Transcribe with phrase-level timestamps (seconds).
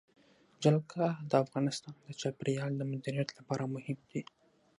[0.63, 4.21] جلګه د افغانستان د چاپیریال د مدیریت لپاره مهم دي.